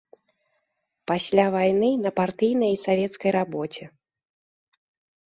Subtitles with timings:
[1.11, 3.85] Пасля вайны на партыйнай і савецкай рабоце.